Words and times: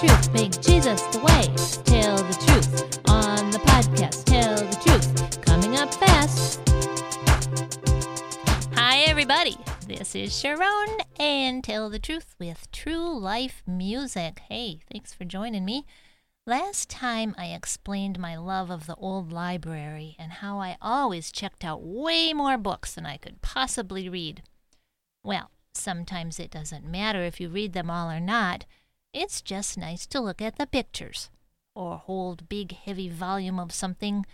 truth, 0.00 0.32
make 0.32 0.58
Jesus 0.62 1.02
the 1.08 1.18
way. 1.18 1.42
Tell 1.84 2.16
the 2.16 2.32
truth 2.46 3.00
on 3.10 3.50
the 3.50 3.58
podcast. 3.58 4.24
Tell 4.24 4.56
the 4.56 4.76
truth. 4.76 5.40
Coming 5.42 5.76
up 5.76 5.92
fast. 5.92 6.58
Hi, 8.76 9.00
everybody. 9.00 9.58
This 9.86 10.14
is 10.14 10.34
Sharon 10.34 10.96
and 11.18 11.62
Tell 11.62 11.90
the 11.90 11.98
Truth 11.98 12.34
with 12.38 12.70
True 12.72 13.18
Life 13.18 13.62
Music. 13.66 14.40
Hey, 14.48 14.80
thanks 14.90 15.12
for 15.12 15.26
joining 15.26 15.66
me. 15.66 15.84
Last 16.46 16.88
time 16.88 17.34
I 17.36 17.48
explained 17.48 18.18
my 18.18 18.38
love 18.38 18.70
of 18.70 18.86
the 18.86 18.96
old 18.96 19.34
library 19.34 20.16
and 20.18 20.32
how 20.32 20.60
I 20.60 20.78
always 20.80 21.30
checked 21.30 21.62
out 21.62 21.82
way 21.82 22.32
more 22.32 22.56
books 22.56 22.94
than 22.94 23.04
I 23.04 23.18
could 23.18 23.42
possibly 23.42 24.08
read. 24.08 24.42
Well, 25.22 25.50
sometimes 25.74 26.40
it 26.40 26.50
doesn't 26.50 26.86
matter 26.86 27.20
if 27.20 27.38
you 27.38 27.50
read 27.50 27.74
them 27.74 27.90
all 27.90 28.10
or 28.10 28.18
not. 28.18 28.64
It's 29.12 29.42
just 29.42 29.76
nice 29.76 30.06
to 30.06 30.20
look 30.20 30.40
at 30.40 30.56
the 30.56 30.66
pictures 30.66 31.30
or 31.74 31.96
hold 31.96 32.48
big 32.48 32.72
heavy 32.72 33.08
volume 33.08 33.58
of 33.58 33.72
something 33.72 34.24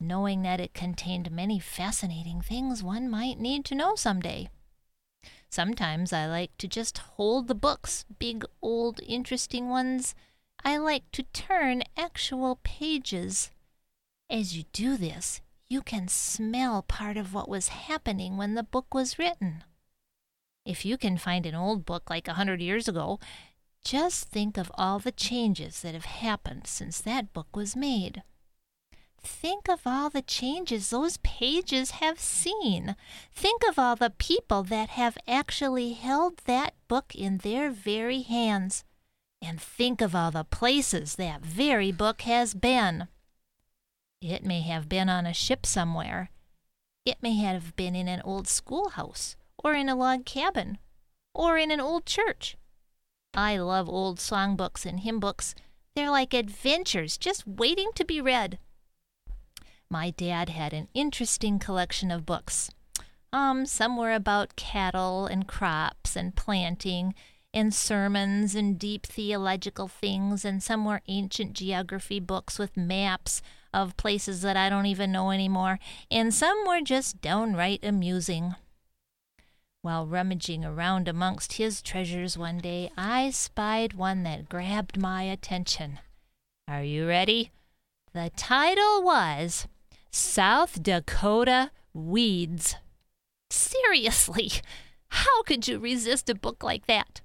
knowing 0.00 0.42
that 0.42 0.60
it 0.60 0.74
contained 0.74 1.30
many 1.30 1.58
fascinating 1.58 2.40
things 2.40 2.82
one 2.82 3.08
might 3.08 3.38
need 3.38 3.64
to 3.66 3.74
know 3.74 3.94
someday. 3.94 4.48
Sometimes 5.48 6.12
I 6.12 6.26
like 6.26 6.56
to 6.58 6.66
just 6.66 6.98
hold 6.98 7.46
the 7.46 7.54
books, 7.54 8.04
big 8.18 8.44
old 8.60 9.00
interesting 9.06 9.68
ones. 9.68 10.14
I 10.64 10.78
like 10.78 11.10
to 11.12 11.22
turn 11.32 11.84
actual 11.96 12.58
pages. 12.64 13.50
As 14.28 14.56
you 14.56 14.64
do 14.72 14.96
this, 14.96 15.40
you 15.68 15.80
can 15.80 16.08
smell 16.08 16.82
part 16.82 17.16
of 17.16 17.32
what 17.32 17.48
was 17.48 17.68
happening 17.68 18.36
when 18.36 18.54
the 18.54 18.62
book 18.62 18.92
was 18.92 19.18
written. 19.18 19.62
If 20.66 20.84
you 20.84 20.96
can 20.96 21.18
find 21.18 21.46
an 21.46 21.54
old 21.54 21.84
book 21.84 22.10
like 22.10 22.26
a 22.26 22.34
hundred 22.34 22.60
years 22.60 22.88
ago, 22.88 23.20
just 23.84 24.30
think 24.30 24.56
of 24.56 24.72
all 24.76 24.98
the 24.98 25.12
changes 25.12 25.82
that 25.82 25.94
have 25.94 26.06
happened 26.06 26.66
since 26.66 27.00
that 27.02 27.32
book 27.34 27.54
was 27.54 27.76
made. 27.76 28.22
Think 29.22 29.68
of 29.68 29.82
all 29.86 30.10
the 30.10 30.22
changes 30.22 30.90
those 30.90 31.18
pages 31.18 31.92
have 31.92 32.18
seen. 32.18 32.96
Think 33.32 33.62
of 33.68 33.78
all 33.78 33.94
the 33.94 34.10
people 34.10 34.62
that 34.64 34.90
have 34.90 35.16
actually 35.28 35.92
held 35.92 36.38
that 36.46 36.74
book 36.88 37.14
in 37.14 37.38
their 37.38 37.70
very 37.70 38.22
hands. 38.22 38.84
And 39.40 39.60
think 39.60 40.00
of 40.00 40.14
all 40.14 40.30
the 40.30 40.44
places 40.44 41.16
that 41.16 41.42
very 41.42 41.92
book 41.92 42.22
has 42.22 42.54
been. 42.54 43.08
It 44.20 44.44
may 44.44 44.62
have 44.62 44.88
been 44.88 45.10
on 45.10 45.26
a 45.26 45.34
ship 45.34 45.66
somewhere. 45.66 46.30
It 47.04 47.22
may 47.22 47.36
have 47.36 47.76
been 47.76 47.94
in 47.94 48.08
an 48.08 48.22
old 48.22 48.48
schoolhouse, 48.48 49.36
or 49.62 49.74
in 49.74 49.90
a 49.90 49.94
log 49.94 50.24
cabin, 50.24 50.78
or 51.34 51.58
in 51.58 51.70
an 51.70 51.80
old 51.80 52.06
church 52.06 52.56
I 53.34 53.56
love 53.58 53.88
old 53.88 54.18
songbooks 54.18 54.86
and 54.86 55.00
hymn 55.00 55.18
books. 55.18 55.54
They're 55.96 56.10
like 56.10 56.34
adventures 56.34 57.18
just 57.18 57.46
waiting 57.46 57.90
to 57.96 58.04
be 58.04 58.20
read. 58.20 58.58
My 59.90 60.10
dad 60.10 60.48
had 60.48 60.72
an 60.72 60.88
interesting 60.94 61.58
collection 61.58 62.10
of 62.10 62.26
books. 62.26 62.70
Um, 63.32 63.66
some 63.66 63.96
were 63.96 64.12
about 64.12 64.56
cattle 64.56 65.26
and 65.26 65.48
crops 65.48 66.14
and 66.14 66.36
planting 66.36 67.14
and 67.52 67.74
sermons 67.74 68.54
and 68.54 68.78
deep 68.78 69.06
theological 69.06 69.88
things, 69.88 70.44
and 70.44 70.62
some 70.62 70.84
were 70.84 71.02
ancient 71.06 71.52
geography 71.52 72.18
books 72.18 72.58
with 72.58 72.76
maps 72.76 73.42
of 73.72 73.96
places 73.96 74.42
that 74.42 74.56
I 74.56 74.68
don't 74.68 74.86
even 74.86 75.12
know 75.12 75.30
anymore, 75.30 75.78
and 76.10 76.34
some 76.34 76.64
were 76.66 76.80
just 76.80 77.20
downright 77.20 77.84
amusing. 77.84 78.54
While 79.84 80.06
rummaging 80.06 80.64
around 80.64 81.08
amongst 81.08 81.58
his 81.60 81.82
treasures 81.82 82.38
one 82.38 82.56
day, 82.56 82.90
I 82.96 83.28
spied 83.28 83.92
one 83.92 84.22
that 84.22 84.48
grabbed 84.48 84.98
my 84.98 85.24
attention. 85.24 85.98
Are 86.66 86.82
you 86.82 87.06
ready? 87.06 87.50
The 88.14 88.30
title 88.34 89.02
was 89.02 89.68
South 90.10 90.82
Dakota 90.82 91.70
Weeds. 91.92 92.76
Seriously, 93.50 94.52
how 95.08 95.42
could 95.42 95.68
you 95.68 95.78
resist 95.78 96.30
a 96.30 96.34
book 96.34 96.64
like 96.64 96.86
that? 96.86 97.20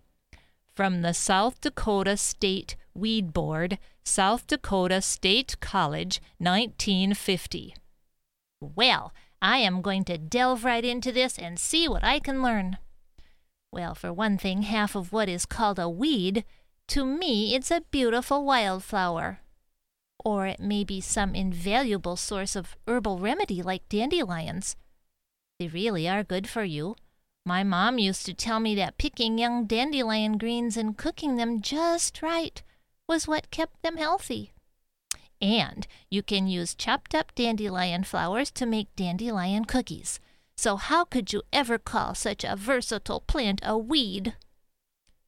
From 0.76 1.02
the 1.02 1.14
South 1.14 1.62
Dakota 1.62 2.18
State 2.18 2.76
Weed 2.94 3.32
Board, 3.32 3.80
South 4.04 4.48
Dakota 4.48 5.02
State 5.02 5.58
College, 5.62 6.22
1950. 6.40 7.74
Well, 8.60 9.14
I 9.42 9.60
am 9.60 9.82
going 9.82 10.04
to 10.06 10.18
delve 10.18 10.66
right 10.66 10.84
into 10.84 11.12
this 11.12 11.38
and 11.38 11.58
see 11.58 11.88
what 11.88 12.04
I 12.04 12.20
can 12.20 12.42
learn. 12.42 12.78
Well, 13.72 13.96
for 13.96 14.12
one 14.12 14.38
thing, 14.38 14.64
half 14.64 14.96
of 14.96 15.14
what 15.14 15.30
is 15.30 15.46
called 15.46 15.80
a 15.80 15.88
weed, 15.88 16.44
to 16.90 17.06
me 17.06 17.56
it's 17.56 17.72
a 17.72 17.84
beautiful 17.92 18.44
wildflower. 18.44 19.40
Or 20.26 20.48
it 20.48 20.60
may 20.60 20.84
be 20.84 21.00
some 21.00 21.36
invaluable 21.36 22.18
source 22.18 22.56
of 22.56 22.76
herbal 22.88 23.20
remedy 23.20 23.62
like 23.62 23.88
dandelions. 23.88 24.76
They 25.60 25.68
really 25.68 26.10
are 26.10 26.24
good 26.24 26.50
for 26.50 26.64
you. 26.64 26.96
My 27.46 27.64
mom 27.64 27.98
used 27.98 28.26
to 28.26 28.34
tell 28.34 28.60
me 28.60 28.76
that 28.76 28.98
picking 28.98 29.38
young 29.38 29.66
dandelion 29.66 30.38
greens 30.38 30.76
and 30.76 30.98
cooking 30.98 31.38
them 31.38 31.62
just 31.62 32.22
right 32.22 32.62
was 33.08 33.28
what 33.28 33.52
kept 33.52 33.82
them 33.82 33.98
healthy. 33.98 34.52
And 35.42 35.88
you 36.10 36.22
can 36.22 36.48
use 36.48 36.76
chopped 36.76 37.16
up 37.16 37.34
dandelion 37.36 38.04
flowers 38.04 38.52
to 38.52 38.66
make 38.66 38.96
dandelion 38.96 39.66
cookies. 39.66 40.20
So, 40.58 40.76
how 40.76 41.06
could 41.06 41.32
you 41.32 41.44
ever 41.54 41.78
call 41.78 42.14
such 42.14 42.44
a 42.44 42.58
versatile 42.58 43.22
plant 43.22 43.62
a 43.64 43.78
weed? 43.78 44.34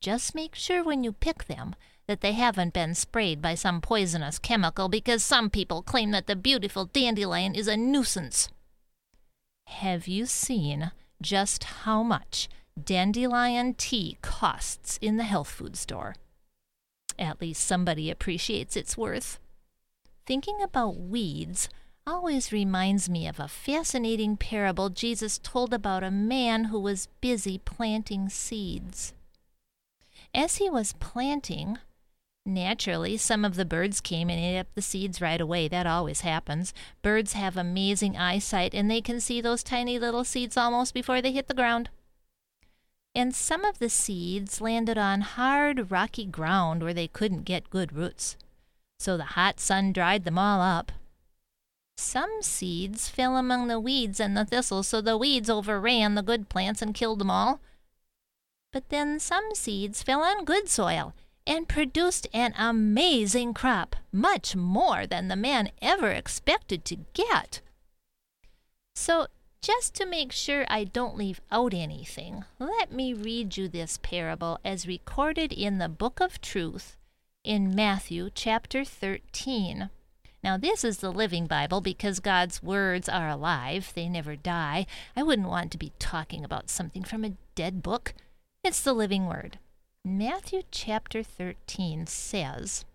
Just 0.02 0.36
make 0.36 0.56
sure 0.56 0.84
when 0.84 1.04
you 1.04 1.14
pick 1.14 1.46
them 1.46 1.76
that 2.08 2.20
they 2.20 2.34
haven't 2.34 2.74
been 2.74 2.94
sprayed 2.94 3.42
by 3.42 3.56
some 3.56 3.80
poisonous 3.80 4.40
chemical 4.40 4.90
because 4.90 5.24
some 5.24 5.50
people 5.50 5.82
claim 5.82 6.12
that 6.12 6.28
the 6.28 6.36
beautiful 6.36 6.86
dandelion 6.86 7.56
is 7.56 7.68
a 7.68 7.78
nuisance. 7.78 8.50
Have 9.68 10.10
you 10.10 10.26
seen 10.26 10.92
just 11.22 11.64
how 11.64 12.04
much 12.04 12.50
dandelion 12.84 13.76
tea 13.76 14.18
costs 14.22 15.00
in 15.02 15.16
the 15.16 15.24
health 15.24 15.50
food 15.50 15.78
store? 15.78 16.16
At 17.18 17.40
least 17.40 17.66
somebody 17.66 18.10
appreciates 18.10 18.76
its 18.76 18.98
worth. 18.98 19.40
Thinking 20.26 20.62
about 20.62 20.98
weeds 20.98 21.68
always 22.06 22.52
reminds 22.52 23.10
me 23.10 23.28
of 23.28 23.40
a 23.40 23.48
fascinating 23.48 24.38
parable 24.38 24.90
Jesus 24.90 25.40
told 25.40 25.74
about 25.74 26.04
a 26.04 26.12
man 26.12 26.66
who 26.66 26.80
was 26.80 27.08
busy 27.22 27.58
planting 27.58 28.30
seeds. 28.30 29.14
As 30.34 30.58
he 30.58 30.70
was 30.70 30.94
planting, 30.94 31.80
naturally, 32.46 33.18
some 33.18 33.44
of 33.44 33.56
the 33.56 33.66
birds 33.66 34.00
came 34.00 34.30
and 34.30 34.40
ate 34.40 34.60
up 34.60 34.68
the 34.76 34.82
seeds 34.82 35.22
right 35.22 35.42
away. 35.42 35.68
That 35.68 35.88
always 35.88 36.22
happens. 36.22 36.74
Birds 37.02 37.34
have 37.34 37.58
amazing 37.58 38.16
eyesight 38.16 38.76
and 38.76 38.90
they 38.90 39.02
can 39.02 39.20
see 39.20 39.42
those 39.42 39.64
tiny 39.64 39.98
little 39.98 40.24
seeds 40.24 40.56
almost 40.56 40.94
before 40.94 41.22
they 41.22 41.32
hit 41.32 41.48
the 41.48 41.54
ground. 41.56 41.90
And 43.14 43.36
some 43.36 43.66
of 43.66 43.80
the 43.80 43.90
seeds 43.90 44.62
landed 44.62 44.98
on 44.98 45.22
hard, 45.22 45.92
rocky 45.92 46.26
ground 46.26 46.84
where 46.84 46.94
they 46.94 47.08
couldn't 47.08 47.44
get 47.44 47.70
good 47.72 47.92
roots 47.92 48.38
so 49.02 49.18
the 49.18 49.24
hot 49.24 49.60
sun 49.60 49.92
dried 49.92 50.24
them 50.24 50.38
all 50.38 50.62
up. 50.62 50.92
Some 51.98 52.42
seeds 52.42 53.10
fell 53.10 53.38
among 53.38 53.68
the 53.68 53.80
weeds 53.80 54.20
and 54.20 54.36
the 54.36 54.46
thistles, 54.46 54.88
so 54.88 55.02
the 55.02 55.18
weeds 55.18 55.50
overran 55.50 56.16
the 56.16 56.24
good 56.24 56.50
plants 56.50 56.82
and 56.82 56.94
killed 56.94 57.20
them 57.20 57.30
all. 57.30 57.60
But 58.72 58.90
then 58.90 59.20
some 59.20 59.54
seeds 59.54 60.02
fell 60.02 60.24
on 60.24 60.46
good 60.46 60.70
soil 60.70 61.14
and 61.46 61.68
produced 61.68 62.28
an 62.34 62.54
amazing 62.58 63.54
crop, 63.54 63.96
much 64.12 64.56
more 64.56 65.06
than 65.06 65.28
the 65.28 65.36
man 65.36 65.70
ever 65.82 66.10
expected 66.12 66.86
to 66.86 66.98
get. 67.14 67.62
So, 68.96 69.28
just 69.62 69.94
to 69.96 70.06
make 70.06 70.32
sure 70.32 70.66
I 70.68 70.86
don't 70.86 71.18
leave 71.18 71.42
out 71.52 71.74
anything, 71.74 72.46
let 72.58 72.92
me 72.92 73.14
read 73.14 73.58
you 73.58 73.68
this 73.68 74.00
parable 74.02 74.60
as 74.66 74.88
recorded 74.88 75.54
in 75.54 75.78
the 75.78 75.90
Book 75.90 76.20
of 76.20 76.42
Truth, 76.42 76.98
in 77.44 77.74
Matthew 77.74 78.30
chapter 78.34 78.84
13. 78.84 79.90
Now, 80.44 80.58
this 80.58 80.84
is 80.84 80.98
the 80.98 81.12
Living 81.12 81.48
Bible 81.48 81.82
because 81.82 82.20
God's 82.20 82.62
words 82.62 83.08
are 83.10 83.30
alive, 83.30 83.92
they 83.96 84.08
never 84.10 84.36
die. 84.36 84.86
I 85.16 85.24
wouldn't 85.24 85.48
want 85.48 85.72
to 85.72 85.78
be 85.78 85.94
talking 86.00 86.44
about 86.44 86.70
something 86.70 87.04
from 87.04 87.24
a 87.24 87.34
dead 87.56 87.82
book. 87.82 88.14
It's 88.64 88.82
the 88.82 88.94
living 88.94 89.28
word. 89.28 89.60
Matthew 90.04 90.62
chapter 90.72 91.24
13 91.24 92.08
says 92.08 92.86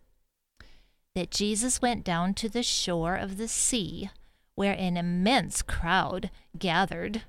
that 1.14 1.31
Jesus 1.31 1.82
went 1.82 2.04
down 2.04 2.34
to 2.34 2.48
the 2.48 2.62
shore 2.62 3.16
of 3.16 3.37
the 3.37 3.48
sea 3.48 4.10
where 4.54 4.75
an 4.75 4.96
immense 4.96 5.62
crowd 5.62 6.31
gathered. 6.58 7.22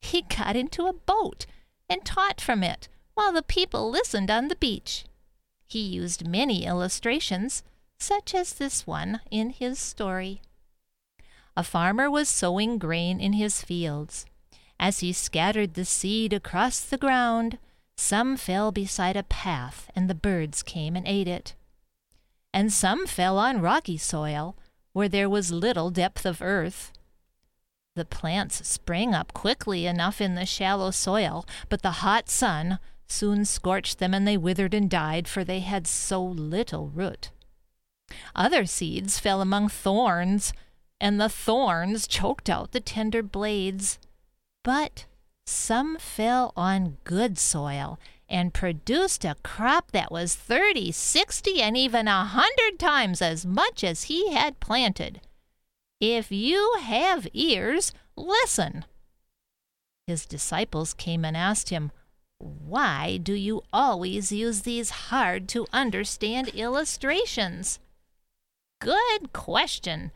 He 0.00 0.22
got 0.22 0.56
into 0.56 0.86
a 0.86 0.92
boat 0.92 1.46
and 1.88 2.04
taught 2.04 2.40
from 2.40 2.62
it 2.62 2.88
while 3.14 3.32
the 3.32 3.42
people 3.42 3.90
listened 3.90 4.30
on 4.30 4.48
the 4.48 4.56
beach. 4.56 5.04
He 5.72 5.80
used 5.80 6.28
many 6.28 6.66
illustrations, 6.66 7.62
such 7.98 8.34
as 8.34 8.52
this 8.52 8.86
one 8.86 9.20
in 9.30 9.48
his 9.48 9.78
story. 9.78 10.42
A 11.56 11.64
farmer 11.64 12.10
was 12.10 12.28
sowing 12.28 12.76
grain 12.76 13.18
in 13.18 13.32
his 13.32 13.62
fields. 13.62 14.26
As 14.78 14.98
he 14.98 15.14
scattered 15.14 15.72
the 15.72 15.86
seed 15.86 16.34
across 16.34 16.80
the 16.80 16.98
ground, 16.98 17.56
some 17.96 18.36
fell 18.36 18.70
beside 18.70 19.16
a 19.16 19.22
path, 19.22 19.90
and 19.96 20.10
the 20.10 20.14
birds 20.14 20.62
came 20.62 20.94
and 20.94 21.08
ate 21.08 21.26
it. 21.26 21.54
and 22.52 22.70
some 22.70 23.06
fell 23.06 23.38
on 23.38 23.62
rocky 23.62 23.96
soil, 23.96 24.54
where 24.92 25.08
there 25.08 25.30
was 25.30 25.50
little 25.52 25.88
depth 25.88 26.26
of 26.26 26.42
earth. 26.42 26.92
The 27.96 28.04
plants 28.04 28.68
sprang 28.68 29.14
up 29.14 29.32
quickly 29.32 29.86
enough 29.86 30.20
in 30.20 30.34
the 30.34 30.44
shallow 30.44 30.90
soil, 30.90 31.46
but 31.70 31.80
the 31.80 32.02
hot 32.04 32.28
sun 32.28 32.78
soon 33.12 33.44
scorched 33.44 33.98
them 33.98 34.14
and 34.14 34.26
they 34.26 34.36
withered 34.36 34.74
and 34.74 34.88
died, 34.90 35.28
for 35.28 35.44
they 35.44 35.60
had 35.60 35.86
so 35.86 36.22
little 36.22 36.88
root. 36.88 37.30
Other 38.34 38.66
seeds 38.66 39.18
fell 39.18 39.40
among 39.40 39.68
thorns, 39.68 40.52
and 41.00 41.20
the 41.20 41.28
thorns 41.28 42.06
choked 42.06 42.48
out 42.48 42.72
the 42.72 42.80
tender 42.80 43.22
blades. 43.22 43.98
But 44.64 45.06
some 45.46 45.98
fell 45.98 46.52
on 46.56 46.96
good 47.04 47.38
soil 47.38 47.98
and 48.28 48.54
produced 48.54 49.24
a 49.24 49.36
crop 49.42 49.90
that 49.90 50.10
was 50.10 50.34
thirty, 50.34 50.90
sixty, 50.90 51.60
and 51.60 51.76
even 51.76 52.08
a 52.08 52.24
hundred 52.24 52.78
times 52.78 53.20
as 53.20 53.44
much 53.44 53.84
as 53.84 54.04
he 54.04 54.32
had 54.32 54.60
planted. 54.60 55.20
If 56.00 56.32
you 56.32 56.76
have 56.80 57.28
ears, 57.32 57.92
listen. 58.16 58.84
His 60.06 60.26
disciples 60.26 60.94
came 60.94 61.24
and 61.24 61.36
asked 61.36 61.68
him, 61.68 61.92
Why 62.42 63.18
do 63.18 63.34
you 63.34 63.62
always 63.72 64.32
use 64.32 64.62
these 64.62 64.90
hard 64.90 65.48
to 65.50 65.66
understand 65.72 66.48
illustrations? 66.48 67.78
Good 68.80 69.32
question. 69.32 70.10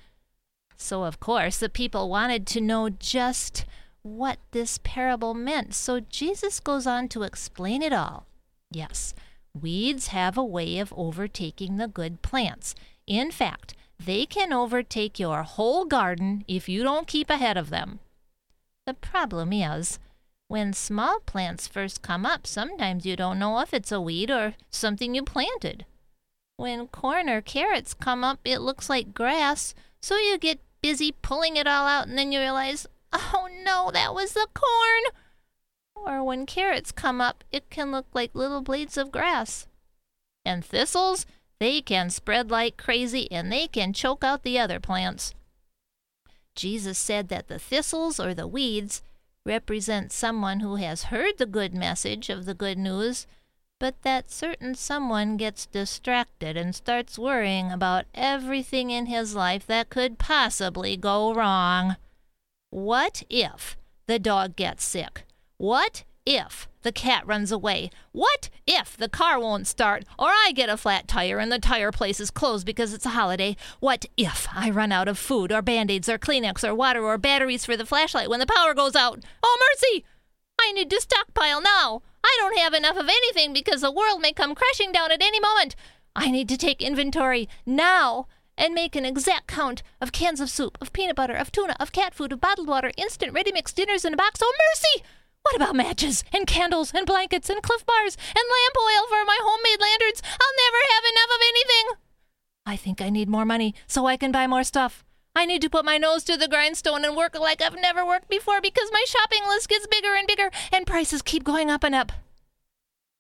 So, 0.77 1.05
of 1.05 1.21
course, 1.21 1.59
the 1.59 1.69
people 1.69 2.09
wanted 2.09 2.45
to 2.49 2.61
know 2.61 2.91
just 2.91 3.65
what 4.03 4.39
this 4.51 4.81
parable 4.83 5.35
meant. 5.35 5.73
So, 5.73 6.01
Jesus 6.01 6.59
goes 6.59 6.85
on 6.85 7.09
to 7.11 7.23
explain 7.23 7.81
it 7.81 7.93
all. 7.93 8.27
Yes, 8.73 9.15
weeds 9.55 10.09
have 10.09 10.37
a 10.37 10.45
way 10.45 10.81
of 10.81 10.93
overtaking 10.97 11.77
the 11.77 11.87
good 11.87 12.23
plants. 12.23 12.75
In 13.07 13.31
fact, 13.31 13.75
they 14.05 14.27
can 14.27 14.53
overtake 14.53 15.21
your 15.21 15.45
whole 15.45 15.85
garden 15.85 16.45
if 16.49 16.69
you 16.69 16.83
don't 16.83 17.07
keep 17.07 17.31
ahead 17.31 17.57
of 17.57 17.71
them. 17.71 18.01
The 18.85 18.95
problem 18.95 19.53
is, 19.53 20.01
when 20.49 20.73
small 20.73 21.21
plants 21.21 21.67
first 21.67 22.03
come 22.03 22.25
up, 22.25 22.47
sometimes 22.47 23.05
you 23.05 23.17
don't 23.17 23.39
know 23.39 23.59
if 23.61 23.75
it's 23.75 23.93
a 23.93 24.01
weed 24.01 24.31
or 24.31 24.55
something 24.71 25.15
you 25.15 25.23
planted. 25.23 25.85
When 26.57 26.87
corn 26.87 27.29
or 27.29 27.41
carrots 27.41 27.95
come 27.95 28.23
up, 28.25 28.41
it 28.45 28.61
looks 28.61 28.89
like 28.89 29.13
grass, 29.13 29.75
so 30.01 30.17
you 30.17 30.39
get 30.39 30.61
busy 30.81 31.13
pulling 31.13 31.57
it 31.57 31.67
all 31.67 31.87
out 31.87 32.07
and 32.07 32.17
then 32.17 32.33
you 32.33 32.39
realize, 32.39 32.87
oh 33.13 33.49
no, 33.65 33.91
that 33.93 34.15
was 34.15 34.33
the 34.33 34.47
corn! 34.55 35.03
Or 35.95 36.23
when 36.23 36.47
carrots 36.47 36.93
come 36.93 37.21
up, 37.21 37.43
it 37.51 37.69
can 37.69 37.91
look 37.91 38.07
like 38.15 38.35
little 38.35 38.63
blades 38.63 38.97
of 38.97 39.11
grass. 39.11 39.67
And 40.45 40.65
thistles, 40.65 41.27
they 41.59 41.81
can 41.81 42.11
spread 42.11 42.51
like 42.51 42.77
crazy 42.77 43.31
and 43.33 43.51
they 43.51 43.67
can 43.67 43.93
choke 43.93 44.23
out 44.23 44.43
the 44.45 44.59
other 44.59 44.79
plants. 44.79 45.35
Jesus 46.55 46.99
said 46.99 47.29
that 47.29 47.49
the 47.49 47.59
thistles 47.59 48.21
or 48.21 48.33
the 48.33 48.47
weeds 48.47 49.03
represent 49.47 50.13
someone 50.13 50.61
who 50.61 50.75
has 50.77 51.05
heard 51.05 51.39
the 51.39 51.47
good 51.47 51.73
message 51.73 52.29
of 52.29 52.45
the 52.45 52.55
good 52.55 52.77
news, 52.77 53.27
but 53.79 54.03
that 54.03 54.31
certain 54.31 54.75
someone 54.75 55.37
gets 55.37 55.67
distracted 55.67 56.57
and 56.57 56.75
starts 56.75 57.19
worrying 57.19 57.71
about 57.71 58.07
everything 58.15 58.91
in 58.91 59.07
his 59.07 59.35
life 59.35 59.67
that 59.67 59.89
could 59.89 60.19
possibly 60.19 60.97
go 60.97 61.33
wrong. 61.33 61.97
What 62.71 63.23
if 63.31 63.77
the 64.07 64.19
dog 64.19 64.57
gets 64.57 64.85
sick? 64.85 65.25
What 65.59 66.03
if 66.27 66.69
the 66.87 66.93
cat 66.93 67.27
runs 67.27 67.51
away? 67.51 67.91
What 68.13 68.49
if 68.67 68.97
the 68.97 69.09
car 69.09 69.41
won't 69.41 69.67
start 69.67 70.05
or 70.19 70.29
I 70.29 70.53
get 70.55 70.69
a 70.69 70.77
flat 70.77 71.09
tire 71.09 71.39
and 71.39 71.51
the 71.51 71.59
tire 71.59 71.91
place 71.91 72.21
is 72.21 72.31
closed 72.31 72.65
because 72.65 72.95
it's 72.95 73.05
a 73.05 73.11
holiday? 73.11 73.57
What 73.81 74.07
if 74.17 74.47
I 74.55 74.71
run 74.71 74.93
out 74.93 75.09
of 75.09 75.19
food 75.19 75.51
or 75.51 75.63
band 75.63 75.91
aids 75.91 76.09
or 76.09 76.19
Kleenex 76.19 76.67
or 76.67 76.75
water 76.75 77.03
or 77.03 77.19
batteries 77.19 77.65
for 77.65 77.77
the 77.77 77.85
flashlight 77.85 78.31
when 78.31 78.41
the 78.41 78.47
power 78.47 78.73
goes 78.73 78.95
out? 78.95 79.25
Oh, 79.43 79.59
mercy! 79.73 80.05
I 80.61 80.73
need 80.73 80.89
to 80.91 81.01
stockpile 81.01 81.61
now. 81.61 82.03
I 82.25 82.37
don't 82.41 82.59
have 82.59 82.73
enough 82.73 82.97
of 82.97 83.09
anything 83.09 83.53
because 83.53 83.81
the 83.81 83.93
world 83.93 84.21
may 84.21 84.33
come 84.33 84.55
crashing 84.55 84.93
down 84.93 85.13
at 85.13 85.23
any 85.23 85.41
moment. 85.41 85.77
I 86.15 86.31
need 86.31 86.49
to 86.49 86.57
take 86.57 86.81
inventory 86.81 87.49
now 87.67 88.27
and 88.57 88.75
make 88.75 88.97
an 88.97 89.05
exact 89.05 89.47
count 89.49 89.83
of 90.01 90.13
cans 90.13 90.41
of 90.41 90.49
soup, 90.49 90.79
of 90.81 90.93
peanut 90.93 91.17
butter, 91.17 91.35
of 91.35 91.53
tuna, 91.53 91.77
of 91.79 91.93
cat 91.93 92.15
food, 92.15 92.33
of 92.33 92.41
bottled 92.41 92.69
water, 92.69 92.91
instant 92.97 93.33
ready 93.33 93.53
mix 93.53 93.73
dinners 93.73 94.05
in 94.05 94.15
a 94.15 94.17
box. 94.17 94.41
Oh, 94.43 94.55
mercy! 94.73 95.05
What 95.47 95.55
about 95.55 95.77
matches 95.77 96.25
and 96.33 96.45
candles 96.45 96.93
and 96.93 97.07
blankets 97.07 97.49
and 97.49 97.63
Clif 97.63 97.87
bars 97.87 98.17
and 98.31 98.35
lamp 98.37 98.77
oil 98.77 99.07
for 99.09 99.25
my 99.25 99.39
homemade 99.41 99.81
lanterns? 99.81 100.21
I'll 100.25 100.57
never 100.65 100.83
have 100.91 101.05
enough 101.05 101.31
of 101.31 101.41
anything. 101.49 101.87
I 102.67 102.77
think 102.77 103.01
I 103.01 103.11
need 103.11 103.29
more 103.29 103.45
money 103.45 103.73
so 103.87 104.07
I 104.07 104.17
can 104.17 104.33
buy 104.33 104.49
more 104.49 104.65
stuff. 104.65 105.05
I 105.37 105.47
need 105.47 105.63
to 105.63 105.71
put 105.71 105.85
my 105.85 105.99
nose 105.99 106.25
to 106.25 106.37
the 106.37 106.49
grindstone 106.49 107.05
and 107.05 107.15
work 107.15 107.39
like 107.39 107.63
I've 107.63 107.81
never 107.81 108.05
worked 108.05 108.29
before 108.29 108.61
because 108.61 108.91
my 108.93 109.05
shopping 109.07 109.47
list 109.47 109.69
gets 109.69 109.87
bigger 109.87 110.17
and 110.17 110.27
bigger 110.27 110.51
and 110.73 110.85
prices 110.85 111.23
keep 111.23 111.45
going 111.45 111.71
up 111.71 111.85
and 111.85 111.95
up. 111.95 112.11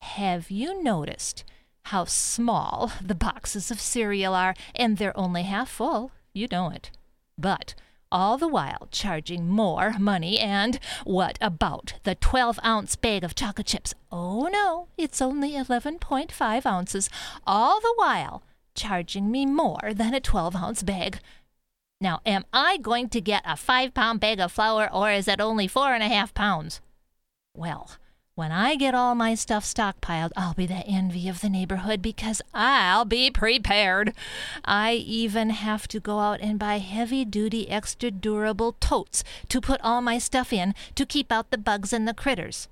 Have 0.00 0.50
you 0.50 0.82
noticed 0.82 1.44
how 1.84 2.06
small 2.06 2.90
the 3.00 3.14
boxes 3.14 3.70
of 3.70 3.80
cereal 3.80 4.34
are 4.34 4.56
and 4.74 4.96
they're 4.96 5.16
only 5.16 5.44
half 5.44 5.68
full? 5.70 6.10
You 6.32 6.48
know 6.50 6.70
it. 6.70 6.90
But 7.38 7.76
all 8.10 8.38
the 8.38 8.48
while 8.48 8.88
charging 8.90 9.48
more 9.48 9.94
money. 9.98 10.38
And 10.38 10.78
what 11.04 11.38
about 11.40 11.94
the 12.04 12.14
12 12.14 12.58
ounce 12.64 12.96
bag 12.96 13.24
of 13.24 13.34
chocolate 13.34 13.66
chips? 13.66 13.94
Oh 14.10 14.48
no, 14.48 14.88
it's 14.96 15.20
only 15.22 15.52
11.5 15.52 16.66
ounces. 16.66 17.10
All 17.46 17.80
the 17.80 17.94
while 17.96 18.42
charging 18.74 19.30
me 19.30 19.46
more 19.46 19.92
than 19.92 20.14
a 20.14 20.20
12 20.20 20.56
ounce 20.56 20.82
bag. 20.82 21.18
Now, 22.00 22.20
am 22.26 22.44
I 22.52 22.76
going 22.76 23.08
to 23.10 23.20
get 23.20 23.42
a 23.46 23.56
five 23.56 23.94
pound 23.94 24.20
bag 24.20 24.38
of 24.38 24.52
flour 24.52 24.92
or 24.92 25.10
is 25.10 25.28
it 25.28 25.40
only 25.40 25.66
four 25.66 25.94
and 25.94 26.02
a 26.02 26.08
half 26.08 26.34
pounds? 26.34 26.80
Well, 27.54 27.90
when 28.36 28.52
I 28.52 28.76
get 28.76 28.94
all 28.94 29.14
my 29.14 29.34
stuff 29.34 29.64
stockpiled, 29.64 30.30
I'll 30.36 30.52
be 30.52 30.66
the 30.66 30.86
envy 30.86 31.26
of 31.26 31.40
the 31.40 31.48
neighborhood 31.48 32.02
because 32.02 32.42
I'll 32.52 33.06
be 33.06 33.30
prepared. 33.30 34.12
I 34.62 34.92
even 34.92 35.48
have 35.48 35.88
to 35.88 36.00
go 36.00 36.20
out 36.20 36.42
and 36.42 36.58
buy 36.58 36.76
heavy 36.78 37.24
duty, 37.24 37.68
extra 37.70 38.10
durable 38.10 38.76
totes 38.78 39.24
to 39.48 39.62
put 39.62 39.80
all 39.80 40.02
my 40.02 40.18
stuff 40.18 40.52
in 40.52 40.74
to 40.96 41.06
keep 41.06 41.32
out 41.32 41.50
the 41.50 41.56
bugs 41.56 41.94
and 41.94 42.06
the 42.06 42.12
critters. 42.12 42.68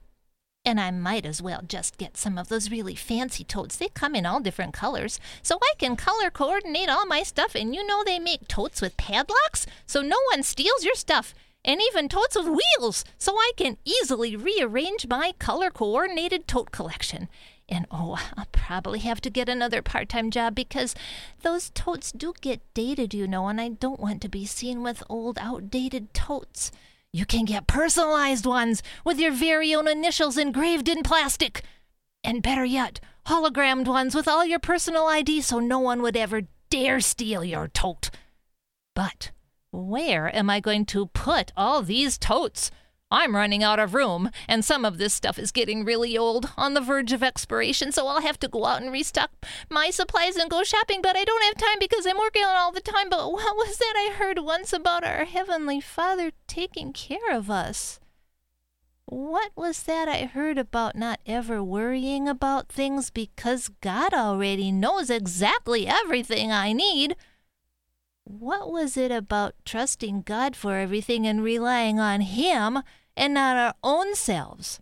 And 0.67 0.79
I 0.79 0.91
might 0.91 1.25
as 1.25 1.41
well 1.41 1.63
just 1.67 1.97
get 1.97 2.19
some 2.19 2.37
of 2.37 2.49
those 2.49 2.71
really 2.71 2.95
fancy 2.95 3.43
totes. 3.43 3.77
They 3.77 3.89
come 3.89 4.15
in 4.15 4.27
all 4.27 4.41
different 4.41 4.75
colors, 4.75 5.19
so 5.43 5.59
I 5.63 5.73
can 5.79 5.97
color 5.97 6.31
coordinate 6.31 6.91
all 6.91 7.07
my 7.07 7.23
stuff. 7.23 7.55
And 7.55 7.75
you 7.75 7.87
know 7.87 8.05
they 8.05 8.19
make 8.19 8.49
totes 8.49 8.83
with 8.83 8.99
padlocks, 8.99 9.67
so 9.87 10.03
no 10.03 10.19
one 10.31 10.43
steals 10.43 10.85
your 10.85 10.95
stuff 10.95 11.35
and 11.65 11.81
even 11.81 12.09
totes 12.09 12.37
with 12.37 12.47
wheels, 12.47 13.05
so 13.19 13.37
I 13.37 13.53
can 13.57 13.79
easily 13.85 14.37
rearrange 14.37 15.07
my 15.07 15.33
color 15.39 15.71
coordinated 15.71 16.47
tote 16.47 16.71
collection. 16.71 17.29
And 17.69 17.87
oh, 17.91 18.19
I'll 18.37 18.49
probably 18.53 18.99
have 19.01 19.21
to 19.23 19.31
get 19.31 19.49
another 19.49 19.81
part 19.81 20.09
time 20.09 20.31
job 20.31 20.55
because 20.55 20.95
those 21.43 21.71
totes 21.71 22.13
do 22.13 22.35
get 22.41 22.61
dated, 22.75 23.15
you 23.15 23.27
know, 23.27 23.49
and 23.49 23.61
I 23.61 23.71
don't 23.71 24.01
want 24.01 24.21
to 24.23 24.29
be 24.29 24.45
seen 24.45 24.83
with 24.83 25.03
old, 25.09 25.39
outdated 25.39 26.13
totes. 26.13 26.71
You 27.13 27.25
can 27.25 27.45
get 27.45 27.67
personalized 27.67 28.45
ones 28.45 28.83
with 29.05 29.19
your 29.19 29.33
very 29.33 29.75
own 29.75 29.89
initials 29.89 30.37
engraved 30.37 30.89
in 30.89 31.03
plastic. 31.03 31.63
And 32.23 32.43
better 32.43 32.65
yet, 32.65 33.01
hologrammed 33.27 33.87
ones 33.87 34.15
with 34.15 34.29
all 34.29 34.45
your 34.45 34.59
personal 34.59 35.07
ID 35.07 35.41
so 35.41 35.59
no 35.59 35.79
one 35.79 36.03
would 36.03 36.17
ever 36.17 36.43
dare 36.71 37.01
steal 37.01 37.45
your 37.45 37.69
tote. 37.69 38.11
But 38.95 39.31
where 39.75 40.35
am 40.35 40.49
I 40.49 40.61
going 40.61 40.87
to 40.87 41.07
put 41.07 41.53
all 41.57 41.83
these 41.83 42.17
totes? 42.17 42.71
I'm 43.11 43.37
running 43.37 43.63
out 43.63 43.79
of 43.79 43.95
room, 43.95 44.31
and 44.49 44.65
some 44.65 44.85
of 44.85 44.99
this 44.99 45.13
stuff 45.13 45.39
is 45.39 45.53
getting 45.53 45.85
really 45.85 46.17
old, 46.17 46.51
on 46.57 46.75
the 46.75 46.81
verge 46.81 47.13
of 47.13 47.23
expiration, 47.23 47.93
so 47.93 48.07
I'll 48.07 48.23
have 48.23 48.41
to 48.41 48.49
go 48.49 48.65
out 48.65 48.83
and 48.83 48.91
restock 48.91 49.31
my 49.71 49.91
supplies 49.91 50.37
and 50.37 50.51
go 50.51 50.65
shopping, 50.65 51.01
but 51.03 51.17
I 51.17 51.25
don't 51.25 51.45
have 51.45 51.57
time 51.57 51.79
because 51.79 52.07
I'm 52.07 52.19
working 52.19 52.43
all 52.45 52.73
the 52.73 52.81
time. 52.81 53.11
But 53.11 53.31
what 53.31 53.57
was 53.57 53.77
that 53.79 53.95
I 53.97 54.15
heard 54.15 54.39
once 54.39 54.73
about 54.73 55.05
our 55.05 55.25
Heavenly 55.25 55.81
Father 55.81 56.33
taking 56.49 56.93
care 56.93 57.31
of 57.31 57.51
us? 57.51 58.01
What 59.07 59.53
was 59.55 59.83
that 59.83 60.09
I 60.09 60.25
heard 60.25 60.57
about 60.57 60.97
not 60.97 61.21
ever 61.27 61.63
worrying 61.63 62.27
about 62.27 62.69
things 62.69 63.11
because 63.11 63.69
God 63.81 64.15
already 64.15 64.73
knows 64.73 65.11
exactly 65.11 65.87
everything 65.87 66.51
I 66.51 66.73
need? 66.73 67.15
What 68.25 68.73
was 68.73 68.97
it 68.97 69.11
about 69.11 69.55
trusting 69.67 70.23
God 70.23 70.57
for 70.57 70.79
everything 70.79 71.27
and 71.27 71.45
relying 71.45 72.01
on 72.01 72.23
Him 72.23 72.83
and 73.17 73.35
not 73.35 73.57
our 73.57 73.75
own 73.85 74.15
selves? 74.15 74.81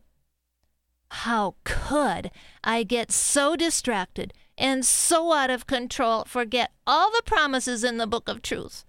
How 1.11 1.57
could 1.65 2.31
I 2.63 2.85
get 2.85 3.11
so 3.11 3.57
distracted 3.57 4.33
and 4.57 4.85
so 4.85 5.33
out 5.33 5.51
of 5.51 5.67
control, 5.67 6.25
forget 6.25 6.71
all 6.87 7.11
the 7.11 7.23
promises 7.27 7.83
in 7.83 7.99
the 7.99 8.07
book 8.07 8.29
of 8.29 8.43
truth? 8.43 8.85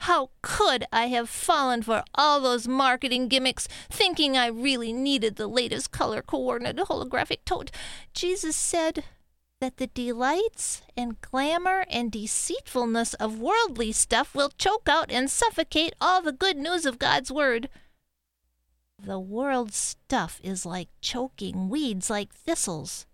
How 0.00 0.30
could 0.40 0.86
I 0.90 1.08
have 1.08 1.28
fallen 1.28 1.82
for 1.82 2.02
all 2.14 2.40
those 2.40 2.66
marketing 2.66 3.28
gimmicks, 3.28 3.68
thinking 3.90 4.34
I 4.36 4.46
really 4.46 4.94
needed 4.94 5.36
the 5.36 5.46
latest 5.46 5.90
color 5.90 6.22
coordinated 6.22 6.86
holographic 6.86 7.44
tote? 7.44 7.70
Jesus 8.14 8.56
said, 8.56 9.04
that 9.60 9.76
the 9.76 9.86
delights 9.88 10.82
and 10.96 11.20
glamour 11.20 11.84
and 11.90 12.10
deceitfulness 12.10 13.14
of 13.14 13.38
worldly 13.38 13.92
stuff 13.92 14.34
will 14.34 14.50
choke 14.56 14.88
out 14.88 15.12
and 15.12 15.30
suffocate 15.30 15.94
all 16.00 16.22
the 16.22 16.32
good 16.32 16.56
news 16.56 16.86
of 16.86 16.98
God's 16.98 17.30
Word. 17.30 17.68
The 18.98 19.18
world's 19.18 19.76
stuff 19.76 20.40
is 20.42 20.64
like 20.64 20.88
choking 21.00 21.68
weeds 21.68 22.10
like 22.10 22.32
thistles. 22.32 23.06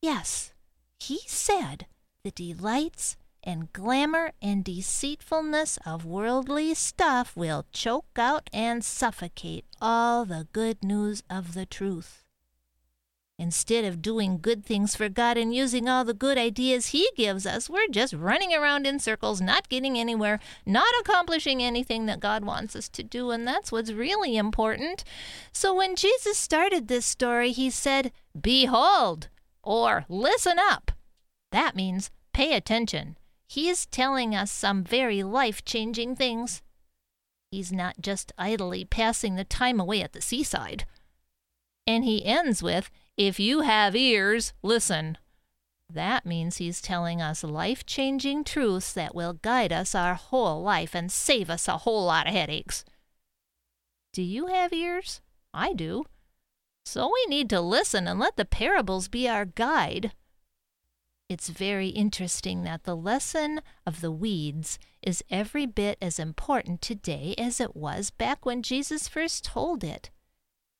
Yes, 0.00 0.52
he 0.98 1.20
said 1.26 1.86
the 2.24 2.30
delights 2.30 3.16
and 3.42 3.72
glamour 3.72 4.32
and 4.42 4.64
deceitfulness 4.64 5.78
of 5.86 6.04
worldly 6.04 6.74
stuff 6.74 7.36
will 7.36 7.66
choke 7.72 8.18
out 8.18 8.50
and 8.52 8.84
suffocate 8.84 9.64
all 9.80 10.24
the 10.24 10.48
good 10.52 10.82
news 10.82 11.22
of 11.30 11.54
the 11.54 11.66
truth. 11.66 12.27
Instead 13.40 13.84
of 13.84 14.02
doing 14.02 14.40
good 14.40 14.64
things 14.64 14.96
for 14.96 15.08
God 15.08 15.36
and 15.36 15.54
using 15.54 15.88
all 15.88 16.04
the 16.04 16.12
good 16.12 16.36
ideas 16.36 16.88
He 16.88 17.08
gives 17.16 17.46
us, 17.46 17.70
we're 17.70 17.86
just 17.86 18.12
running 18.12 18.52
around 18.52 18.84
in 18.84 18.98
circles, 18.98 19.40
not 19.40 19.68
getting 19.68 19.96
anywhere, 19.96 20.40
not 20.66 20.88
accomplishing 21.00 21.62
anything 21.62 22.06
that 22.06 22.18
God 22.18 22.44
wants 22.44 22.74
us 22.74 22.88
to 22.88 23.04
do, 23.04 23.30
and 23.30 23.46
that's 23.46 23.70
what's 23.70 23.92
really 23.92 24.36
important. 24.36 25.04
So 25.52 25.72
when 25.72 25.94
Jesus 25.94 26.36
started 26.36 26.88
this 26.88 27.06
story, 27.06 27.52
He 27.52 27.70
said, 27.70 28.10
Behold, 28.38 29.28
or 29.62 30.04
listen 30.08 30.58
up. 30.58 30.90
That 31.52 31.76
means 31.76 32.10
pay 32.32 32.54
attention. 32.54 33.16
He's 33.46 33.86
telling 33.86 34.34
us 34.34 34.50
some 34.50 34.82
very 34.82 35.22
life 35.22 35.64
changing 35.64 36.16
things. 36.16 36.60
He's 37.52 37.72
not 37.72 38.00
just 38.00 38.32
idly 38.36 38.84
passing 38.84 39.36
the 39.36 39.44
time 39.44 39.78
away 39.78 40.02
at 40.02 40.12
the 40.12 40.20
seaside. 40.20 40.86
And 41.86 42.04
he 42.04 42.24
ends 42.24 42.62
with, 42.62 42.90
If 43.18 43.40
you 43.40 43.62
have 43.62 43.96
ears, 43.96 44.52
listen. 44.62 45.18
That 45.92 46.24
means 46.24 46.58
he's 46.58 46.80
telling 46.80 47.20
us 47.20 47.42
life 47.42 47.84
changing 47.84 48.44
truths 48.44 48.92
that 48.92 49.12
will 49.12 49.32
guide 49.32 49.72
us 49.72 49.92
our 49.92 50.14
whole 50.14 50.62
life 50.62 50.94
and 50.94 51.10
save 51.10 51.50
us 51.50 51.66
a 51.66 51.78
whole 51.78 52.04
lot 52.04 52.28
of 52.28 52.32
headaches. 52.32 52.84
Do 54.12 54.22
you 54.22 54.46
have 54.46 54.72
ears? 54.72 55.20
I 55.52 55.72
do. 55.72 56.04
So 56.84 57.10
we 57.12 57.26
need 57.28 57.50
to 57.50 57.60
listen 57.60 58.06
and 58.06 58.20
let 58.20 58.36
the 58.36 58.44
parables 58.44 59.08
be 59.08 59.28
our 59.28 59.46
guide. 59.46 60.12
It's 61.28 61.48
very 61.48 61.88
interesting 61.88 62.62
that 62.62 62.84
the 62.84 62.96
lesson 62.96 63.62
of 63.84 64.00
the 64.00 64.12
weeds 64.12 64.78
is 65.02 65.24
every 65.28 65.66
bit 65.66 65.98
as 66.00 66.20
important 66.20 66.80
today 66.80 67.34
as 67.36 67.60
it 67.60 67.74
was 67.74 68.10
back 68.10 68.46
when 68.46 68.62
Jesus 68.62 69.08
first 69.08 69.44
told 69.44 69.82
it. 69.82 70.10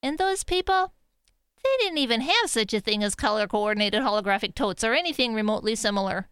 And 0.04 0.18
those 0.18 0.45
people, 0.45 0.92
they 1.62 1.84
didn't 1.84 1.98
even 1.98 2.22
have 2.22 2.48
such 2.50 2.72
a 2.74 2.80
thing 2.80 3.02
as 3.02 3.14
color 3.14 3.46
coordinated 3.46 4.02
holographic 4.02 4.54
totes 4.54 4.84
or 4.84 4.94
anything 4.94 5.34
remotely 5.34 5.74
similar. 5.74 6.28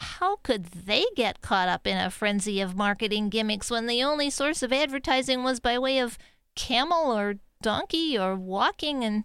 How 0.00 0.36
could 0.36 0.66
they 0.66 1.06
get 1.16 1.40
caught 1.40 1.68
up 1.68 1.86
in 1.86 1.96
a 1.96 2.10
frenzy 2.10 2.60
of 2.60 2.76
marketing 2.76 3.30
gimmicks 3.30 3.70
when 3.70 3.86
the 3.86 4.02
only 4.02 4.30
source 4.30 4.62
of 4.62 4.72
advertising 4.72 5.42
was 5.42 5.58
by 5.60 5.78
way 5.78 5.98
of 5.98 6.18
camel 6.54 7.16
or 7.16 7.36
donkey 7.62 8.16
or 8.16 8.36
walking 8.36 9.04
and 9.04 9.24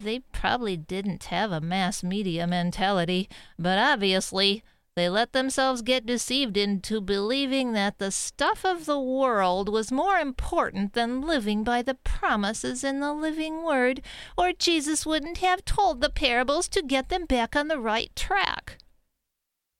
they 0.00 0.20
probably 0.20 0.76
didn't 0.76 1.24
have 1.24 1.52
a 1.52 1.60
mass 1.60 2.02
media 2.02 2.46
mentality, 2.46 3.28
but 3.58 3.78
obviously 3.78 4.62
they 4.96 5.08
let 5.08 5.32
themselves 5.32 5.82
get 5.82 6.06
deceived 6.06 6.56
into 6.56 7.00
believing 7.00 7.72
that 7.72 7.98
the 7.98 8.12
stuff 8.12 8.64
of 8.64 8.86
the 8.86 9.00
world 9.00 9.68
was 9.68 9.90
more 9.90 10.18
important 10.18 10.92
than 10.92 11.20
living 11.20 11.64
by 11.64 11.82
the 11.82 11.94
promises 11.94 12.84
in 12.84 13.00
the 13.00 13.12
living 13.12 13.64
word, 13.64 14.00
or 14.38 14.52
Jesus 14.52 15.04
wouldn't 15.04 15.38
have 15.38 15.64
told 15.64 16.00
the 16.00 16.10
parables 16.10 16.68
to 16.68 16.82
get 16.82 17.08
them 17.08 17.24
back 17.24 17.56
on 17.56 17.66
the 17.66 17.80
right 17.80 18.14
track. 18.14 18.78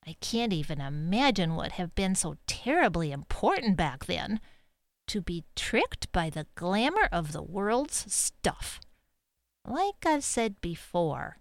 I 0.06 0.16
can't 0.20 0.52
even 0.52 0.80
imagine 0.80 1.54
what 1.54 1.72
have 1.72 1.94
been 1.94 2.16
so 2.16 2.36
terribly 2.46 3.12
important 3.12 3.76
back 3.76 4.06
then 4.06 4.40
to 5.06 5.20
be 5.20 5.44
tricked 5.54 6.10
by 6.12 6.28
the 6.28 6.46
glamour 6.56 7.08
of 7.12 7.32
the 7.32 7.42
world's 7.42 8.12
stuff. 8.12 8.80
Like 9.66 10.04
I've 10.04 10.24
said 10.24 10.60
before, 10.60 11.38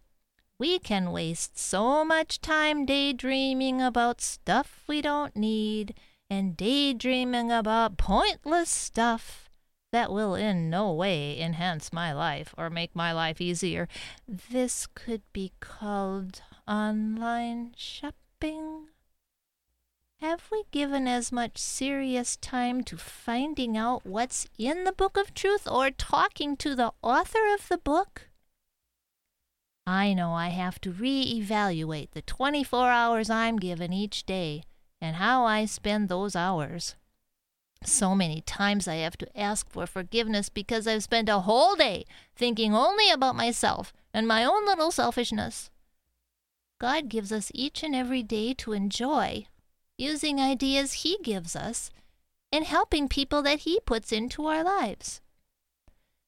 we 0.64 0.80
can 0.80 1.12
waste 1.12 1.60
so 1.60 2.06
much 2.06 2.40
time 2.40 2.86
daydreaming 2.86 3.82
about 3.82 4.22
stuff 4.22 4.82
we 4.88 5.02
don't 5.02 5.36
need 5.36 5.94
and 6.30 6.56
daydreaming 6.56 7.52
about 7.52 7.98
pointless 7.98 8.70
stuff 8.70 9.50
that 9.92 10.10
will 10.10 10.36
in 10.36 10.70
no 10.70 10.94
way 10.94 11.38
enhance 11.38 11.92
my 11.92 12.14
life 12.14 12.56
or 12.58 12.70
make 12.70 12.96
my 12.96 13.12
life 13.12 13.42
easier. 13.42 13.90
This 14.26 14.88
could 14.96 15.22
be 15.34 15.52
called 15.60 16.42
online 16.66 17.74
shopping. 17.76 18.88
Have 20.22 20.48
we 20.50 20.64
given 20.72 21.10
as 21.10 21.30
much 21.30 21.58
serious 21.58 22.38
time 22.38 22.86
to 22.86 22.96
finding 22.96 23.76
out 23.76 24.06
what's 24.06 24.48
in 24.58 24.86
the 24.86 24.94
book 24.94 25.18
of 25.18 25.34
truth 25.34 25.68
or 25.70 25.92
talking 25.92 26.56
to 26.56 26.74
the 26.74 26.94
author 27.02 27.54
of 27.54 27.68
the 27.68 27.78
book? 27.78 28.30
I 29.86 30.14
know 30.14 30.34
I 30.34 30.50
have 30.50 30.80
to 30.82 30.92
re-evaluate 30.92 32.12
the 32.12 32.22
24 32.22 32.90
hours 32.90 33.30
I'm 33.30 33.58
given 33.58 33.92
each 33.92 34.26
day 34.26 34.64
and 35.02 35.18
how 35.18 35.46
I 35.46 35.66
spend 35.66 36.08
those 36.08 36.36
hours. 36.36 36.96
So 37.84 38.16
many 38.16 38.42
times 38.42 38.88
I 38.88 38.96
have 38.96 39.18
to 39.18 39.40
ask 39.40 39.70
for 39.70 39.86
forgiveness 39.86 40.48
because 40.48 40.88
I've 40.88 41.04
spent 41.04 41.28
a 41.28 41.40
whole 41.40 41.76
day 41.76 42.06
thinking 42.36 42.74
only 42.74 43.10
about 43.10 43.36
myself 43.36 43.94
and 44.14 44.28
my 44.28 44.46
own 44.46 44.66
little 44.66 44.92
selfishness. 44.92 45.70
God 46.80 47.10
gives 47.10 47.32
us 47.32 47.52
each 47.54 47.84
and 47.84 47.94
every 47.94 48.24
day 48.24 48.54
to 48.56 48.72
enjoy 48.72 49.48
using 49.98 50.40
ideas 50.40 50.94
He 50.94 51.18
gives 51.24 51.56
us, 51.56 51.92
and 52.52 52.66
helping 52.66 53.08
people 53.08 53.42
that 53.42 53.60
He 53.60 53.80
puts 53.86 54.12
into 54.12 54.46
our 54.46 54.64
lives. 54.64 55.22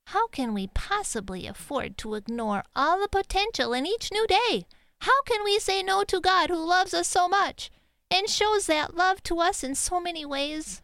How 0.07 0.27
can 0.27 0.53
we 0.53 0.67
possibly 0.67 1.47
afford 1.47 1.97
to 1.99 2.13
ignore 2.13 2.63
all 2.75 3.01
the 3.01 3.07
potential 3.07 3.73
in 3.73 3.85
each 3.85 4.11
new 4.11 4.27
day? 4.27 4.65
How 5.01 5.23
can 5.23 5.43
we 5.43 5.59
say 5.59 5.81
no 5.81 6.03
to 6.03 6.21
God 6.21 6.49
who 6.49 6.57
loves 6.57 6.93
us 6.93 7.07
so 7.07 7.27
much 7.27 7.71
and 8.11 8.29
shows 8.29 8.67
that 8.67 8.95
love 8.95 9.23
to 9.23 9.39
us 9.39 9.63
in 9.63 9.75
so 9.75 9.99
many 9.99 10.25
ways? 10.25 10.81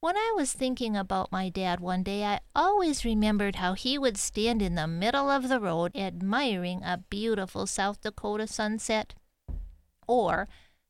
When 0.00 0.16
I 0.16 0.32
was 0.36 0.52
thinking 0.52 0.96
about 0.96 1.32
my 1.32 1.48
dad 1.48 1.80
one 1.80 2.02
day, 2.02 2.24
I 2.24 2.40
always 2.54 3.04
remembered 3.04 3.56
how 3.56 3.74
he 3.74 3.98
would 3.98 4.16
stand 4.16 4.62
in 4.62 4.74
the 4.74 4.86
middle 4.86 5.30
of 5.30 5.48
the 5.48 5.60
road 5.60 5.92
admiring 5.94 6.82
a 6.82 7.04
beautiful 7.10 7.66
South 7.66 8.00
Dakota 8.00 8.46
sunset. 8.46 9.14
Or 10.06 10.48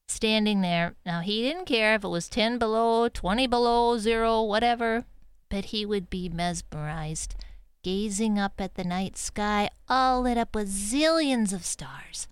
standing 0.09 0.61
there. 0.61 0.95
Now, 1.05 1.21
he 1.21 1.43
didn't 1.43 1.67
care 1.67 1.95
if 1.95 2.05
it 2.05 2.09
was 2.09 2.29
10 2.29 2.59
below, 2.59 3.09
20 3.09 3.47
below, 3.47 3.99
zero, 3.99 4.43
whatever, 4.43 5.05
but 5.49 5.67
he 5.67 5.87
would 5.87 6.11
be 6.11 6.29
mesmerized, 6.29 7.35
gazing 7.83 8.39
up 8.39 8.61
at 8.61 8.75
the 8.75 8.85
night 8.85 9.17
sky, 9.17 9.71
all 9.89 10.23
lit 10.23 10.39
up 10.39 10.55
with 10.55 10.69
zillions 10.69 11.53
of 11.53 11.65
stars. 11.65 12.29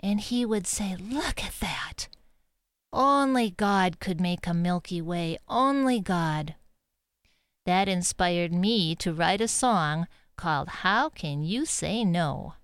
And 0.00 0.20
he 0.20 0.44
would 0.44 0.66
say, 0.66 0.96
Look 0.96 1.44
at 1.44 1.58
that! 1.60 2.08
Only 2.92 3.50
God 3.50 4.00
could 4.00 4.20
make 4.20 4.46
a 4.46 4.52
Milky 4.52 5.00
Way, 5.00 5.38
only 5.48 6.00
God. 6.00 6.54
That 7.64 7.88
inspired 7.88 8.52
me 8.52 8.94
to 8.96 9.14
write 9.14 9.40
a 9.40 9.48
song 9.48 10.06
called 10.36 10.68
How 10.68 11.08
Can 11.08 11.42
You 11.42 11.64
Say 11.64 12.04
No? 12.04 12.54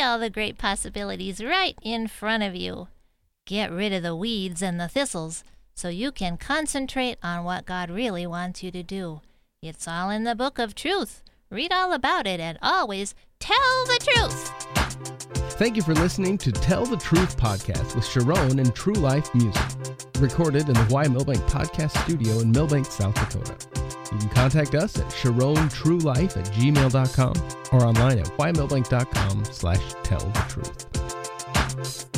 All 0.00 0.18
the 0.18 0.30
great 0.30 0.58
possibilities 0.58 1.42
right 1.42 1.76
in 1.82 2.08
front 2.08 2.42
of 2.42 2.54
you. 2.54 2.88
Get 3.46 3.70
rid 3.70 3.92
of 3.92 4.02
the 4.02 4.16
weeds 4.16 4.62
and 4.62 4.80
the 4.80 4.88
thistles 4.88 5.44
so 5.74 5.88
you 5.88 6.12
can 6.12 6.36
concentrate 6.36 7.18
on 7.22 7.44
what 7.44 7.66
God 7.66 7.90
really 7.90 8.26
wants 8.26 8.62
you 8.62 8.70
to 8.70 8.82
do. 8.82 9.20
It's 9.62 9.88
all 9.88 10.10
in 10.10 10.24
the 10.24 10.34
book 10.34 10.58
of 10.58 10.74
truth. 10.74 11.22
Read 11.50 11.72
all 11.72 11.92
about 11.92 12.26
it 12.26 12.40
and 12.40 12.58
always 12.62 13.14
tell 13.38 13.84
the 13.86 13.98
truth. 14.00 14.70
Thank 15.54 15.76
you 15.76 15.82
for 15.82 15.94
listening 15.94 16.38
to 16.38 16.52
Tell 16.52 16.86
the 16.86 16.96
Truth 16.96 17.36
podcast 17.36 17.94
with 17.94 18.06
Sharon 18.06 18.58
and 18.58 18.74
True 18.74 18.94
Life 18.94 19.34
Music, 19.34 19.62
recorded 20.18 20.68
in 20.68 20.74
the 20.74 20.88
Y 20.90 21.06
Milbank 21.08 21.40
Podcast 21.42 21.98
Studio 22.04 22.38
in 22.38 22.50
Milbank, 22.52 22.86
South 22.86 23.14
Dakota. 23.14 23.79
You 24.12 24.18
can 24.18 24.28
contact 24.30 24.74
us 24.74 24.98
at 24.98 25.06
sharontruelife 25.06 26.36
at 26.36 26.46
gmail.com 26.46 27.34
or 27.72 27.86
online 27.86 28.18
at 28.18 28.26
ymilbank.com 28.26 29.44
slash 29.44 29.94
tell 30.02 30.20
the 30.20 30.44
truth. 30.48 32.09